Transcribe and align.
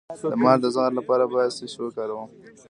د 0.31 0.33
مار 0.43 0.57
د 0.63 0.67
زهر 0.75 0.91
لپاره 0.99 1.23
باید 1.33 1.55
څه 1.57 1.65
شی 1.71 1.79
وکاروم؟ 1.83 2.27